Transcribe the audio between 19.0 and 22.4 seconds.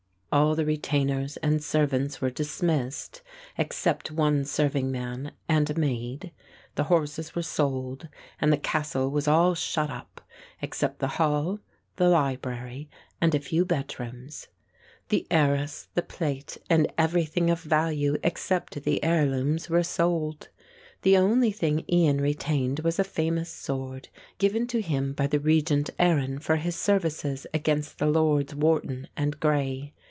heirlooms were sold. The only thing Ian